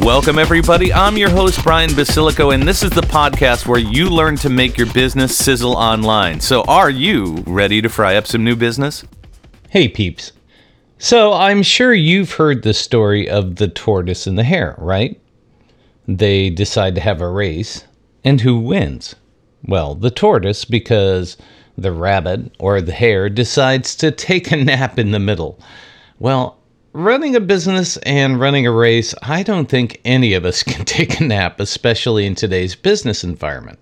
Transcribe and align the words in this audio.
Welcome, 0.00 0.38
everybody. 0.38 0.92
I'm 0.92 1.16
your 1.16 1.30
host, 1.30 1.64
Brian 1.64 1.90
Basilico, 1.90 2.54
and 2.54 2.62
this 2.62 2.82
is 2.82 2.90
the 2.90 3.00
podcast 3.00 3.66
where 3.66 3.80
you 3.80 4.08
learn 4.08 4.36
to 4.36 4.50
make 4.50 4.76
your 4.76 4.92
business 4.92 5.36
sizzle 5.36 5.74
online. 5.74 6.38
So, 6.40 6.62
are 6.64 6.90
you 6.90 7.42
ready 7.46 7.80
to 7.80 7.88
fry 7.88 8.16
up 8.16 8.26
some 8.26 8.44
new 8.44 8.54
business? 8.54 9.04
Hey, 9.70 9.88
peeps. 9.88 10.32
So, 10.98 11.32
I'm 11.32 11.62
sure 11.62 11.94
you've 11.94 12.32
heard 12.32 12.62
the 12.62 12.74
story 12.74 13.28
of 13.28 13.56
the 13.56 13.68
tortoise 13.68 14.26
and 14.26 14.38
the 14.38 14.44
hare, 14.44 14.76
right? 14.78 15.20
They 16.06 16.50
decide 16.50 16.94
to 16.96 17.00
have 17.00 17.20
a 17.20 17.28
race, 17.28 17.84
and 18.22 18.42
who 18.42 18.60
wins? 18.60 19.16
Well, 19.64 19.94
the 19.94 20.10
tortoise, 20.10 20.64
because 20.64 21.36
the 21.76 21.92
rabbit 21.92 22.54
or 22.58 22.80
the 22.80 22.92
hare 22.92 23.28
decides 23.28 23.96
to 23.96 24.10
take 24.10 24.52
a 24.52 24.56
nap 24.56 24.98
in 24.98 25.10
the 25.10 25.18
middle. 25.18 25.58
Well, 26.18 26.55
running 26.96 27.36
a 27.36 27.40
business 27.40 27.98
and 27.98 28.40
running 28.40 28.66
a 28.66 28.72
race, 28.72 29.14
I 29.22 29.42
don't 29.42 29.68
think 29.68 30.00
any 30.04 30.32
of 30.32 30.46
us 30.46 30.62
can 30.62 30.84
take 30.84 31.20
a 31.20 31.24
nap, 31.24 31.60
especially 31.60 32.26
in 32.26 32.34
today's 32.34 32.74
business 32.74 33.22
environment. 33.22 33.78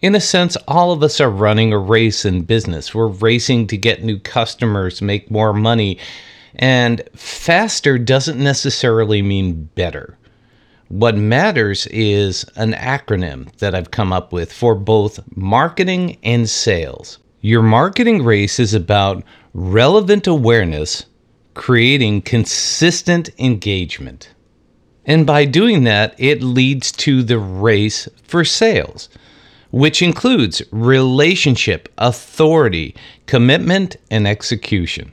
In 0.00 0.14
a 0.14 0.20
sense, 0.20 0.56
all 0.66 0.92
of 0.92 1.02
us 1.02 1.20
are 1.20 1.30
running 1.30 1.72
a 1.72 1.78
race 1.78 2.24
in 2.24 2.42
business. 2.42 2.94
We're 2.94 3.08
racing 3.08 3.66
to 3.68 3.76
get 3.76 4.02
new 4.02 4.18
customers, 4.18 5.02
make 5.02 5.30
more 5.30 5.52
money, 5.52 5.98
and 6.56 7.02
faster 7.14 7.98
doesn't 7.98 8.42
necessarily 8.42 9.20
mean 9.22 9.68
better. 9.74 10.16
What 10.88 11.16
matters 11.16 11.86
is 11.88 12.44
an 12.56 12.72
acronym 12.72 13.54
that 13.58 13.74
I've 13.74 13.90
come 13.90 14.12
up 14.12 14.32
with 14.32 14.52
for 14.52 14.74
both 14.74 15.20
marketing 15.36 16.18
and 16.22 16.48
sales. 16.48 17.18
Your 17.42 17.62
marketing 17.62 18.24
race 18.24 18.58
is 18.58 18.74
about 18.74 19.22
relevant 19.54 20.26
awareness 20.26 21.06
creating 21.54 22.22
consistent 22.22 23.30
engagement. 23.38 24.30
And 25.04 25.26
by 25.26 25.44
doing 25.44 25.84
that, 25.84 26.14
it 26.18 26.42
leads 26.42 26.92
to 26.92 27.22
the 27.22 27.38
race 27.38 28.08
for 28.22 28.44
sales, 28.44 29.08
which 29.70 30.02
includes 30.02 30.62
relationship, 30.70 31.88
authority, 31.98 32.94
commitment, 33.26 33.96
and 34.10 34.28
execution. 34.28 35.12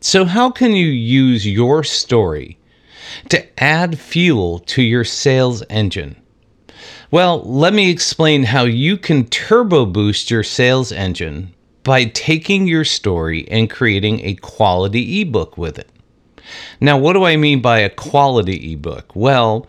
So, 0.00 0.24
how 0.24 0.50
can 0.50 0.72
you 0.72 0.86
use 0.86 1.46
your 1.46 1.84
story 1.84 2.58
to 3.28 3.62
add 3.62 3.98
fuel 3.98 4.58
to 4.58 4.82
your 4.82 5.04
sales 5.04 5.62
engine? 5.70 6.16
Well, 7.10 7.42
let 7.44 7.72
me 7.72 7.90
explain 7.90 8.42
how 8.42 8.64
you 8.64 8.96
can 8.96 9.26
turbo 9.26 9.86
boost 9.86 10.30
your 10.30 10.42
sales 10.42 10.92
engine 10.92 11.54
by 11.84 12.04
taking 12.04 12.66
your 12.66 12.84
story 12.84 13.46
and 13.48 13.70
creating 13.70 14.20
a 14.20 14.34
quality 14.36 15.20
ebook 15.20 15.58
with 15.58 15.78
it. 15.78 15.88
Now, 16.80 16.98
what 16.98 17.14
do 17.14 17.24
I 17.24 17.36
mean 17.36 17.60
by 17.60 17.78
a 17.78 17.90
quality 17.90 18.72
ebook? 18.72 19.14
Well, 19.14 19.66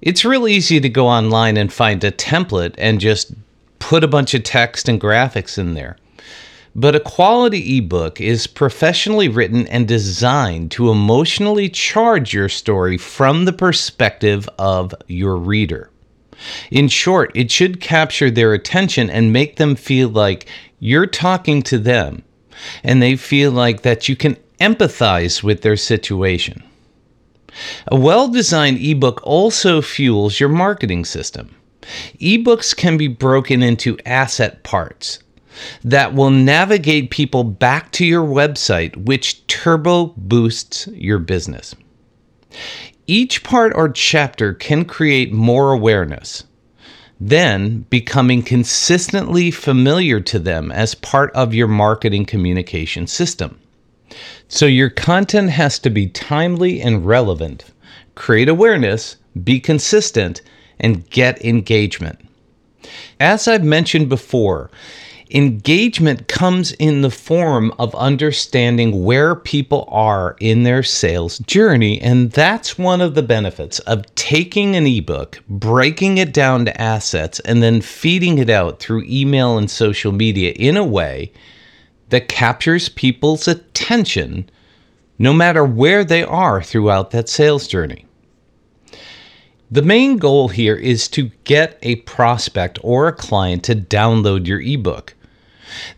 it's 0.00 0.24
real 0.24 0.46
easy 0.48 0.80
to 0.80 0.88
go 0.88 1.06
online 1.06 1.56
and 1.56 1.72
find 1.72 2.02
a 2.04 2.12
template 2.12 2.74
and 2.78 3.00
just 3.00 3.32
put 3.78 4.04
a 4.04 4.08
bunch 4.08 4.34
of 4.34 4.42
text 4.42 4.88
and 4.88 5.00
graphics 5.00 5.58
in 5.58 5.74
there. 5.74 5.96
But 6.76 6.96
a 6.96 7.00
quality 7.00 7.78
ebook 7.78 8.20
is 8.20 8.48
professionally 8.48 9.28
written 9.28 9.66
and 9.68 9.86
designed 9.86 10.72
to 10.72 10.90
emotionally 10.90 11.68
charge 11.68 12.34
your 12.34 12.48
story 12.48 12.98
from 12.98 13.44
the 13.44 13.52
perspective 13.52 14.48
of 14.58 14.92
your 15.06 15.36
reader. 15.36 15.90
In 16.70 16.88
short, 16.88 17.32
it 17.34 17.50
should 17.50 17.80
capture 17.80 18.30
their 18.30 18.52
attention 18.52 19.10
and 19.10 19.32
make 19.32 19.56
them 19.56 19.76
feel 19.76 20.08
like 20.08 20.46
you're 20.78 21.06
talking 21.06 21.62
to 21.62 21.78
them 21.78 22.22
and 22.82 23.02
they 23.02 23.16
feel 23.16 23.50
like 23.50 23.82
that 23.82 24.08
you 24.08 24.16
can 24.16 24.36
empathize 24.60 25.42
with 25.42 25.62
their 25.62 25.76
situation. 25.76 26.62
A 27.88 27.96
well 27.96 28.28
designed 28.28 28.80
ebook 28.80 29.20
also 29.22 29.80
fuels 29.80 30.40
your 30.40 30.48
marketing 30.48 31.04
system. 31.04 31.54
Ebooks 32.20 32.74
can 32.74 32.96
be 32.96 33.08
broken 33.08 33.62
into 33.62 33.98
asset 34.06 34.62
parts 34.62 35.20
that 35.84 36.14
will 36.14 36.30
navigate 36.30 37.10
people 37.10 37.44
back 37.44 37.92
to 37.92 38.04
your 38.04 38.24
website, 38.24 38.96
which 38.96 39.46
turbo 39.46 40.06
boosts 40.16 40.88
your 40.88 41.18
business. 41.18 41.74
Each 43.06 43.42
part 43.42 43.72
or 43.74 43.88
chapter 43.88 44.54
can 44.54 44.84
create 44.84 45.32
more 45.32 45.72
awareness 45.72 46.44
then 47.20 47.80
becoming 47.90 48.42
consistently 48.42 49.50
familiar 49.50 50.20
to 50.20 50.38
them 50.38 50.70
as 50.72 50.94
part 50.94 51.32
of 51.32 51.54
your 51.54 51.68
marketing 51.68 52.24
communication 52.24 53.06
system. 53.06 53.58
So 54.48 54.66
your 54.66 54.90
content 54.90 55.50
has 55.50 55.78
to 55.80 55.90
be 55.90 56.08
timely 56.08 56.80
and 56.80 57.06
relevant, 57.06 57.64
create 58.14 58.48
awareness, 58.48 59.16
be 59.42 59.60
consistent, 59.60 60.42
and 60.78 61.08
get 61.10 61.42
engagement. 61.44 62.18
As 63.18 63.48
I've 63.48 63.64
mentioned 63.64 64.08
before, 64.08 64.70
engagement 65.34 66.28
comes 66.28 66.70
in 66.72 67.02
the 67.02 67.10
form 67.10 67.72
of 67.80 67.92
understanding 67.96 69.04
where 69.04 69.34
people 69.34 69.88
are 69.90 70.36
in 70.38 70.62
their 70.62 70.84
sales 70.84 71.40
journey. 71.40 72.00
And 72.00 72.30
that's 72.30 72.78
one 72.78 73.00
of 73.00 73.16
the 73.16 73.22
benefits 73.22 73.80
of 73.80 74.14
taking 74.14 74.76
an 74.76 74.86
ebook, 74.86 75.42
breaking 75.48 76.18
it 76.18 76.32
down 76.32 76.64
to 76.66 76.80
assets, 76.80 77.40
and 77.40 77.60
then 77.62 77.80
feeding 77.80 78.38
it 78.38 78.48
out 78.48 78.78
through 78.78 79.04
email 79.08 79.58
and 79.58 79.68
social 79.68 80.12
media 80.12 80.52
in 80.52 80.76
a 80.76 80.84
way 80.84 81.32
that 82.10 82.28
captures 82.28 82.88
people's 82.88 83.48
attention 83.48 84.48
no 85.18 85.32
matter 85.32 85.64
where 85.64 86.04
they 86.04 86.22
are 86.22 86.62
throughout 86.62 87.10
that 87.10 87.28
sales 87.28 87.66
journey. 87.66 88.06
The 89.70 89.82
main 89.82 90.18
goal 90.18 90.48
here 90.48 90.76
is 90.76 91.08
to 91.08 91.30
get 91.42 91.78
a 91.82 91.96
prospect 91.96 92.78
or 92.82 93.08
a 93.08 93.12
client 93.12 93.64
to 93.64 93.74
download 93.74 94.46
your 94.46 94.60
ebook. 94.60 95.14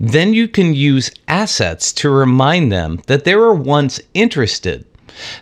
Then 0.00 0.34
you 0.34 0.48
can 0.48 0.74
use 0.74 1.10
assets 1.28 1.92
to 1.94 2.10
remind 2.10 2.70
them 2.72 3.00
that 3.06 3.24
they 3.24 3.34
were 3.34 3.54
once 3.54 4.00
interested 4.14 4.84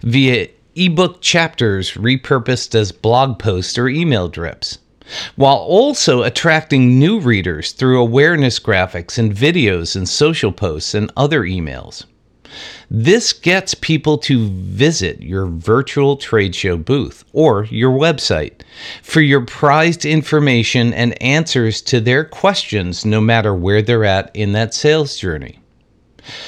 via 0.02 0.48
ebook 0.76 1.20
chapters 1.20 1.92
repurposed 1.92 2.74
as 2.74 2.92
blog 2.92 3.38
posts 3.38 3.78
or 3.78 3.88
email 3.88 4.28
drips, 4.28 4.78
while 5.36 5.56
also 5.56 6.22
attracting 6.22 6.98
new 6.98 7.20
readers 7.20 7.72
through 7.72 8.00
awareness 8.00 8.58
graphics 8.58 9.18
and 9.18 9.32
videos 9.34 9.94
and 9.94 10.08
social 10.08 10.52
posts 10.52 10.94
and 10.94 11.12
other 11.16 11.42
emails. 11.42 12.04
This 12.90 13.32
gets 13.32 13.74
people 13.74 14.18
to 14.18 14.48
visit 14.48 15.22
your 15.22 15.46
virtual 15.46 16.16
trade 16.16 16.54
show 16.54 16.76
booth 16.76 17.24
or 17.32 17.64
your 17.66 17.92
website 17.92 18.62
for 19.02 19.20
your 19.20 19.44
prized 19.44 20.04
information 20.04 20.92
and 20.92 21.20
answers 21.22 21.82
to 21.82 22.00
their 22.00 22.24
questions, 22.24 23.04
no 23.04 23.20
matter 23.20 23.54
where 23.54 23.82
they're 23.82 24.04
at 24.04 24.34
in 24.34 24.52
that 24.52 24.74
sales 24.74 25.16
journey. 25.16 25.58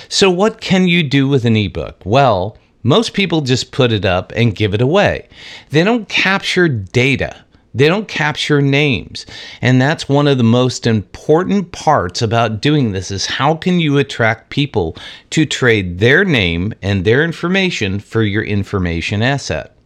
So, 0.09 0.31
what 0.31 0.61
can 0.61 0.89
you 0.89 1.03
do 1.03 1.29
with 1.29 1.45
an 1.45 1.57
ebook? 1.57 2.01
Well, 2.05 2.57
most 2.83 3.15
people 3.15 3.41
just 3.41 3.73
put 3.73 3.91
it 3.91 4.05
up 4.05 4.33
and 4.37 4.55
give 4.55 4.73
it 4.73 4.81
away. 4.81 5.29
They 5.71 5.83
don't 5.83 6.09
capture 6.09 6.69
data. 6.69 7.45
They 7.77 7.89
don't 7.89 8.09
capture 8.09 8.63
names. 8.63 9.27
And 9.61 9.83
that's 9.83 10.09
one 10.09 10.27
of 10.27 10.39
the 10.39 10.45
most 10.45 10.87
important 10.87 11.73
parts 11.73 12.23
about 12.23 12.63
doing 12.63 12.93
this 12.93 13.11
is 13.11 13.27
how 13.27 13.55
can 13.55 13.81
you 13.81 13.99
attract 13.99 14.49
people 14.49 14.97
to 15.31 15.45
trade 15.45 15.99
their 15.99 16.25
name 16.25 16.73
and 16.81 17.05
their 17.05 17.23
information 17.23 18.01
for 18.01 18.23
your 18.23 18.43
information 18.43 19.23
asset? 19.23 19.77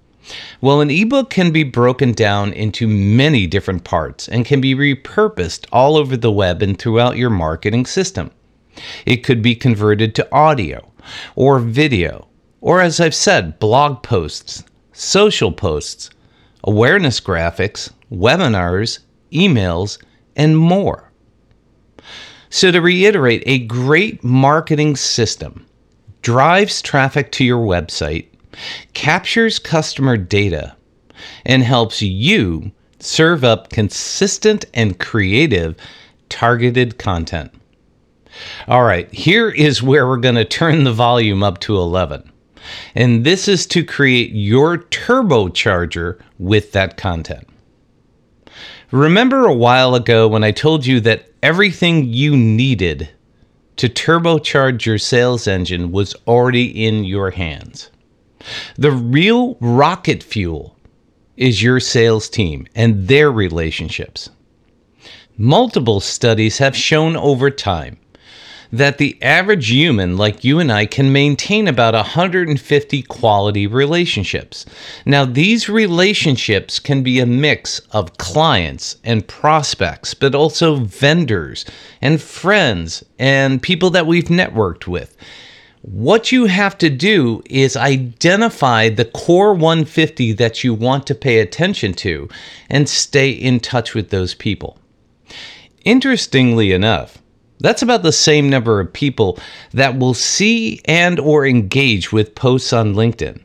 Well, 0.61 0.81
an 0.81 0.91
ebook 0.91 1.31
can 1.31 1.51
be 1.51 1.65
broken 1.65 2.13
down 2.13 2.53
into 2.53 2.87
many 2.87 3.49
different 3.49 3.83
parts 3.83 4.29
and 4.29 4.47
can 4.47 4.61
be 4.61 4.77
repurposed 4.77 5.67
all 5.73 5.97
over 5.97 6.17
the 6.17 6.31
web 6.31 6.63
and 6.63 6.79
throughout 6.79 7.17
your 7.17 7.31
marketing 7.31 7.87
system. 7.87 8.31
It 9.05 9.25
could 9.25 9.43
be 9.43 9.57
converted 9.57 10.15
to 10.15 10.29
audio 10.33 10.93
or 11.35 11.59
video, 11.59 12.29
or 12.61 12.81
as 12.81 13.01
I've 13.01 13.17
said, 13.17 13.59
blog 13.59 14.05
posts, 14.05 14.63
social 14.93 15.51
posts, 15.51 16.11
awareness 16.65 17.21
graphics, 17.21 17.91
webinars, 18.13 19.01
emails, 19.33 19.99
and 20.37 20.59
more. 20.59 21.11
So, 22.49 22.73
to 22.73 22.81
reiterate, 22.81 23.43
a 23.47 23.61
great 23.61 24.25
marketing 24.25 24.97
system 24.97 25.67
drives 26.23 26.83
traffic 26.83 27.31
to 27.33 27.45
your 27.45 27.65
website, 27.65 28.27
captures 28.93 29.59
customer 29.59 30.17
data, 30.17 30.77
and 31.47 31.63
helps 31.63 32.03
you 32.03 32.73
serve 32.99 33.45
up 33.45 33.71
consistent 33.71 34.65
and 34.75 34.99
creative 34.99 35.77
targeted 36.29 36.99
content. 36.99 37.53
All 38.69 38.85
right, 38.85 39.13
here 39.13 39.49
is 39.49 39.83
where 39.83 40.07
we're 40.07 40.17
going 40.17 40.37
to 40.37 40.45
turn 40.45 40.85
the 40.85 40.93
volume 40.93 41.43
up 41.43 41.59
to 41.61 41.77
11. 41.77 42.31
And 42.95 43.25
this 43.25 43.49
is 43.49 43.67
to 43.69 43.85
create 43.85 44.33
your 44.33 44.79
turbocharger 44.79 46.21
with 46.39 46.73
that 46.73 46.97
content. 46.97 47.47
Remember 48.91 49.47
a 49.47 49.55
while 49.55 49.95
ago 49.95 50.27
when 50.27 50.43
I 50.43 50.51
told 50.51 50.85
you 50.85 51.01
that 51.01 51.31
everything 51.43 52.07
you 52.07 52.37
needed 52.37 53.09
to 53.77 53.89
turbocharge 53.89 54.85
your 54.85 54.99
sales 54.99 55.47
engine 55.47 55.93
was 55.93 56.15
already 56.27 56.85
in 56.85 57.05
your 57.05 57.31
hands? 57.31 57.91
The 58.77 58.91
real 58.91 59.57
rocket 59.61 60.23
fuel 60.23 60.77
is 61.37 61.63
your 61.63 61.79
sales 61.79 62.29
team 62.29 62.67
and 62.75 63.07
their 63.07 63.31
relationships. 63.31 64.29
Multiple 65.37 66.01
studies 66.01 66.59
have 66.59 66.77
shown 66.77 67.17
over 67.17 67.49
time 67.49 68.00
that 68.73 68.99
the 68.99 69.21
average 69.23 69.69
human 69.69 70.17
like 70.17 70.45
you 70.45 70.59
and 70.59 70.71
I 70.71 70.87
can 70.87 71.13
maintain 71.13 71.67
about 71.67 71.95
150 71.95 73.03
quality 73.03 73.67
relationships. 73.67 74.67
Now, 75.05 75.25
these 75.25 75.69
relationships 75.69 76.79
can 76.79 77.03
be 77.03 77.19
a 77.19 77.27
mix 77.27 77.81
of 77.91 78.17
clients 78.17 78.97
and 79.05 79.27
prospects, 79.27 80.15
but 80.15 80.35
also 80.35 80.77
vendors 80.77 81.65
and 82.01 82.21
friends 82.21 83.05
and 83.19 83.63
people 83.63 83.91
that 83.91 84.07
we've 84.07 84.25
networked 84.25 84.87
with. 84.87 85.17
What 85.83 86.31
you 86.31 86.45
have 86.45 86.77
to 86.79 86.91
do 86.91 87.43
is 87.47 87.75
identify 87.75 88.91
the 88.91 89.07
core 89.07 89.55
150 89.55 90.33
that 90.33 90.63
you 90.63 90.75
want 90.75 91.07
to 91.07 91.15
pay 91.15 91.39
attention 91.41 91.95
to 91.95 92.29
and 92.69 92.87
stay 92.87 93.31
in 93.31 93.61
touch 93.61 93.95
with 93.95 94.11
those 94.11 94.35
people. 94.35 94.79
Interestingly 95.87 96.73
enough, 96.73 97.20
that's 97.61 97.83
about 97.83 98.03
the 98.03 98.13
same 98.13 98.49
number 98.49 98.81
of 98.81 98.93
people 98.93 99.39
that 99.73 99.99
will 99.99 100.15
see 100.15 100.81
and 100.87 101.21
or 101.21 101.47
engage 101.47 102.13
with 102.13 102.35
posts 102.35 102.73
on 102.73 102.95
LinkedIn. 102.95 103.41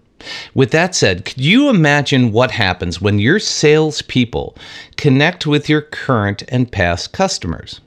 With 0.54 0.72
that 0.72 0.96
said, 0.96 1.26
could 1.26 1.40
you 1.40 1.70
imagine 1.70 2.32
what 2.32 2.52
happens 2.52 3.00
when 3.00 3.20
your 3.20 3.40
salespeople 3.40 4.58
connect 4.98 5.46
with 5.46 5.70
your 5.70 5.82
current 5.82 6.44
and 6.48 6.72
past 6.72 7.14
customers? 7.14 7.82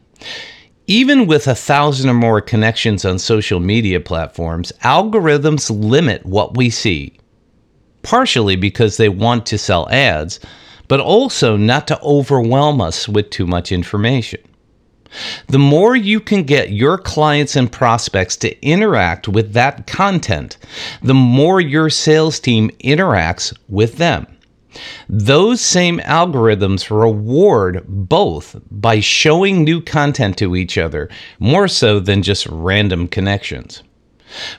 Even 0.87 1.27
with 1.27 1.47
a 1.47 1.55
thousand 1.55 2.09
or 2.09 2.15
more 2.15 2.41
connections 2.41 3.05
on 3.05 3.19
social 3.19 3.61
media 3.61 4.01
platforms, 4.01 4.73
algorithms 4.85 5.71
limit 5.71 6.25
what 6.25 6.57
we 6.57 6.71
see. 6.71 7.13
Partially 8.03 8.57
because 8.57 8.97
they 8.97 9.09
want 9.09 9.45
to 9.47 9.59
sell 9.59 9.89
ads, 9.91 10.41
but 10.87 11.01
also 11.01 11.57
not 11.57 11.87
to 11.89 12.01
overwhelm 12.01 12.81
us 12.81 13.09
with 13.09 13.29
too 13.29 13.47
much 13.47 13.71
information. 13.71 14.41
The 15.46 15.58
more 15.58 15.96
you 15.96 16.20
can 16.20 16.43
get 16.43 16.70
your 16.70 16.99
clients 16.99 17.56
and 17.56 17.70
prospects 17.70 18.37
to 18.38 18.60
interact 18.64 19.28
with 19.28 19.52
that 19.55 19.87
content, 19.87 20.58
the 21.02 21.14
more 21.14 21.60
your 21.60 21.90
sales 21.90 22.38
team 22.40 22.70
interacts 22.84 23.56
with 23.69 23.96
them. 23.96 24.26
Those 25.08 25.60
same 25.60 25.99
algorithms 26.00 26.90
reward 26.90 27.84
both 27.87 28.60
by 28.70 29.00
showing 29.00 29.64
new 29.64 29.81
content 29.81 30.37
to 30.38 30.55
each 30.55 30.76
other, 30.76 31.08
more 31.38 31.69
so 31.69 32.00
than 32.00 32.22
just 32.22 32.46
random 32.46 33.08
connections. 33.08 33.82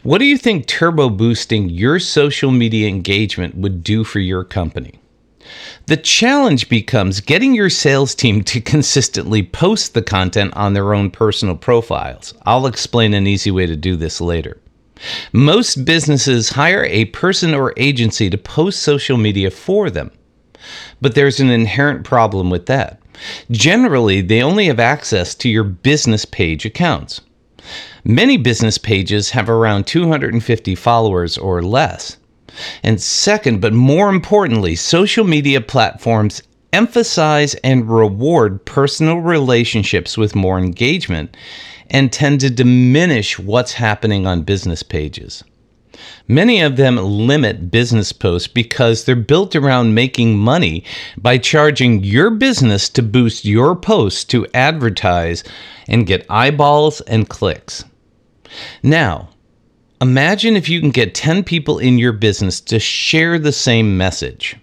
What 0.02 0.18
do 0.18 0.26
you 0.26 0.38
think 0.38 0.66
turbo 0.66 1.10
boosting 1.10 1.70
your 1.70 2.00
social 2.00 2.52
media 2.52 2.88
engagement 2.88 3.56
would 3.56 3.84
do 3.84 4.04
for 4.04 4.20
your 4.20 4.44
company? 4.44 5.00
The 5.88 5.98
challenge 5.98 6.70
becomes 6.70 7.22
getting 7.22 7.56
your 7.56 7.70
sales 7.70 8.14
team 8.14 8.44
to 8.44 8.62
consistently 8.62 9.44
post 9.44 9.94
the 9.94 10.02
content 10.02 10.54
on 10.56 10.74
their 10.74 10.94
own 10.94 11.12
personal 11.12 11.56
profiles. 11.56 12.34
I'll 12.46 12.68
explain 12.68 13.14
an 13.14 13.28
easy 13.28 13.52
way 13.52 13.66
to 13.66 13.76
do 13.76 13.96
this 13.96 14.22
later. 14.22 14.60
Most 15.32 15.86
businesses 15.86 16.50
hire 16.50 16.84
a 16.86 17.06
person 17.06 17.54
or 17.54 17.74
agency 17.78 18.30
to 18.30 18.38
post 18.38 18.82
social 18.82 19.18
media 19.18 19.50
for 19.50 19.90
them, 19.90 20.12
but 21.02 21.16
there's 21.16 21.40
an 21.40 21.50
inherent 21.50 22.04
problem 22.04 22.50
with 22.50 22.66
that. 22.66 23.02
Generally, 23.50 24.22
they 24.22 24.42
only 24.42 24.66
have 24.66 24.80
access 24.80 25.36
to 25.36 25.50
your 25.50 25.64
business 25.64 26.26
page 26.26 26.66
accounts. 26.66 27.22
Many 28.04 28.38
business 28.38 28.78
pages 28.78 29.32
have 29.32 29.50
around 29.50 29.88
250 29.88 30.76
followers 30.76 31.38
or 31.38 31.62
less. 31.62 32.18
And 32.84 33.02
second, 33.02 33.62
but 33.62 33.74
more 33.74 34.10
importantly, 34.10 34.76
social 34.76 35.24
media 35.24 35.62
platforms 35.62 36.42
emphasize 36.74 37.56
and 37.56 37.90
reward 37.90 38.64
personal 38.66 39.18
relationships 39.18 40.18
with 40.18 40.36
more 40.36 40.60
engagement 40.60 41.36
and 41.90 42.12
tend 42.12 42.40
to 42.42 42.50
diminish 42.50 43.40
what's 43.40 43.74
happening 43.74 44.28
on 44.28 44.44
business 44.44 44.84
pages. 44.84 45.44
Many 46.28 46.62
of 46.62 46.76
them 46.76 46.98
limit 46.98 47.72
business 47.72 48.12
posts 48.12 48.48
because 48.48 49.04
they're 49.04 49.16
built 49.16 49.56
around 49.56 49.96
making 49.96 50.38
money 50.38 50.84
by 51.18 51.38
charging 51.38 52.04
your 52.04 52.30
business 52.30 52.88
to 52.90 53.02
boost 53.02 53.44
your 53.46 53.76
posts 53.76 54.24
to 54.26 54.48
advertise 54.54 55.44
and 55.88 56.08
get 56.08 56.26
eyeballs 56.30 57.02
and 57.02 57.28
clicks. 57.28 57.84
Now, 58.84 59.30
Imagine 60.02 60.56
if 60.56 60.70
you 60.70 60.80
can 60.80 60.92
get 60.92 61.14
10 61.14 61.44
people 61.44 61.78
in 61.78 61.98
your 61.98 62.14
business 62.14 62.62
to 62.62 62.80
share 62.80 63.38
the 63.38 63.52
same 63.52 63.98
message. 63.98 64.56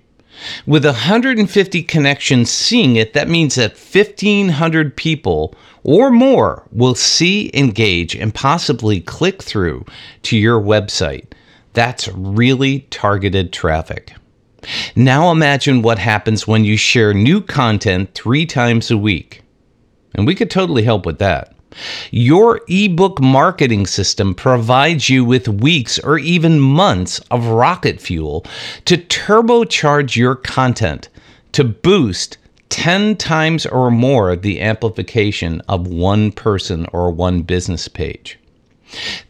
With 0.66 0.84
150 0.84 1.82
connections 1.82 2.50
seeing 2.50 2.96
it, 2.96 3.12
that 3.12 3.28
means 3.28 3.54
that 3.56 3.76
1,500 3.76 4.96
people 4.96 5.54
or 5.82 6.10
more 6.10 6.66
will 6.72 6.94
see, 6.94 7.50
engage, 7.52 8.16
and 8.16 8.34
possibly 8.34 9.00
click 9.00 9.42
through 9.42 9.84
to 10.22 10.38
your 10.38 10.60
website. 10.60 11.26
That's 11.74 12.08
really 12.08 12.80
targeted 12.90 13.52
traffic. 13.52 14.14
Now 14.94 15.30
imagine 15.30 15.82
what 15.82 15.98
happens 15.98 16.46
when 16.46 16.64
you 16.64 16.78
share 16.78 17.12
new 17.12 17.42
content 17.42 18.14
three 18.14 18.46
times 18.46 18.90
a 18.90 18.96
week. 18.96 19.42
And 20.14 20.26
we 20.26 20.34
could 20.34 20.50
totally 20.50 20.82
help 20.82 21.04
with 21.04 21.18
that. 21.18 21.55
Your 22.10 22.60
ebook 22.68 23.20
marketing 23.20 23.86
system 23.86 24.34
provides 24.34 25.08
you 25.08 25.24
with 25.24 25.48
weeks 25.48 25.98
or 25.98 26.18
even 26.18 26.60
months 26.60 27.18
of 27.30 27.46
rocket 27.46 28.00
fuel 28.00 28.44
to 28.84 28.96
turbocharge 28.96 30.16
your 30.16 30.34
content 30.34 31.08
to 31.52 31.64
boost 31.64 32.38
10 32.68 33.16
times 33.16 33.64
or 33.66 33.90
more 33.90 34.36
the 34.36 34.60
amplification 34.60 35.62
of 35.68 35.86
one 35.86 36.32
person 36.32 36.86
or 36.92 37.10
one 37.10 37.42
business 37.42 37.88
page. 37.88 38.38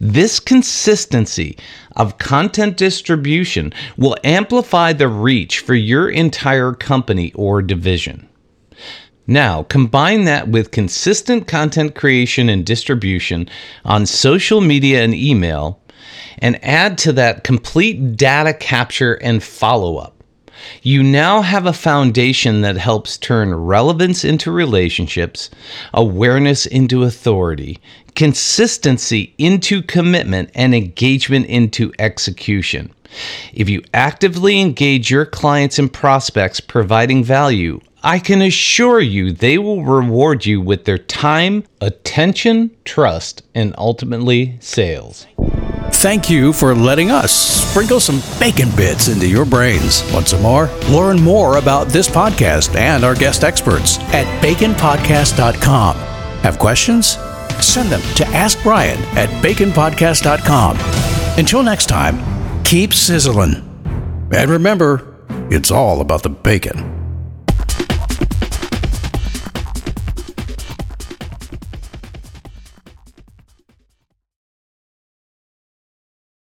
This 0.01 0.41
consistency 0.41 1.57
of 1.95 2.19
content 2.19 2.77
distribution 2.77 3.73
will 3.97 4.17
amplify 4.23 4.93
the 4.93 5.09
reach 5.09 5.61
for 5.61 5.75
your 5.75 6.09
entire 6.09 6.73
company 6.73 7.33
or 7.35 7.63
division. 7.63 8.29
Now, 9.27 9.65
combine 9.65 10.25
that 10.25 10.49
with 10.49 10.71
consistent 10.71 11.47
content 11.49 11.95
creation 11.95 12.49
and 12.49 12.65
distribution 12.65 13.49
on 13.85 14.07
social 14.07 14.61
media 14.61 15.03
and 15.03 15.15
email, 15.15 15.81
and 16.39 16.63
add 16.65 16.99
to 16.99 17.13
that 17.15 17.43
complete 17.43 18.17
data 18.17 18.55
capture 18.55 19.15
and 19.15 19.43
follow 19.43 19.97
up. 19.97 20.23
You 20.83 21.03
now 21.03 21.43
have 21.43 21.67
a 21.67 21.73
foundation 21.73 22.61
that 22.63 22.77
helps 22.77 23.19
turn 23.19 23.55
relevance 23.55 24.25
into 24.25 24.51
relationships, 24.51 25.51
awareness 25.93 26.67
into 26.67 27.03
authority, 27.03 27.79
consistency 28.15 29.35
into 29.39 29.83
commitment, 29.83 30.51
and 30.55 30.75
engagement 30.75 31.47
into 31.47 31.93
execution. 31.99 32.93
If 33.53 33.69
you 33.69 33.83
actively 33.95 34.61
engage 34.61 35.11
your 35.11 35.27
clients 35.27 35.79
and 35.79 35.93
prospects 35.93 36.61
providing 36.61 37.23
value, 37.25 37.81
I 38.07 38.21
can 38.21 38.41
assure 38.41 39.01
you 39.01 39.33
they 39.33 39.59
will 39.59 39.85
reward 39.85 40.47
you 40.47 40.61
with 40.61 40.85
their 40.85 40.97
time, 40.97 41.65
attention, 41.81 42.71
trust, 42.85 43.43
and 43.53 43.75
ultimately 43.77 44.59
sales. 44.61 45.27
Thank 45.91 46.31
you 46.31 46.53
for 46.53 46.73
letting 46.73 47.11
us 47.11 47.33
sprinkle 47.33 47.99
some 47.99 48.23
bacon 48.39 48.69
bits 48.77 49.09
into 49.09 49.27
your 49.27 49.45
brains. 49.45 50.05
Want 50.13 50.29
some 50.29 50.43
more? 50.43 50.71
Learn 50.89 51.21
more 51.21 51.57
about 51.57 51.89
this 51.89 52.07
podcast 52.09 52.77
and 52.77 53.03
our 53.03 53.17
guest 53.17 53.43
experts 53.43 53.99
at 54.15 54.27
baconpodcast.com. 54.41 55.97
Have 55.97 56.61
questions? 56.61 57.19
Send 57.61 57.89
them 57.89 58.03
to 58.15 58.27
Ask 58.29 58.63
Brian 58.63 59.03
at 59.19 59.31
baconpodcast.com. 59.43 60.77
Until 61.41 61.65
next 61.65 61.87
time, 61.87 62.63
keep 62.63 62.95
sizzling. 62.95 63.65
And 64.31 64.49
remember, 64.49 65.17
it's 65.51 65.73
all 65.73 66.01
about 66.01 66.23
the 66.23 66.31
bacon. 66.31 66.96